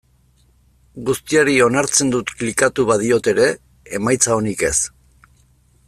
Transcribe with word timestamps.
Guztiari 1.09 1.53
onartzen 1.65 2.09
dut 2.15 2.33
klikatu 2.41 2.87
badiot 2.93 3.31
ere, 3.35 3.47
emaitza 4.01 4.41
onik 4.43 4.65
ez. 4.73 4.77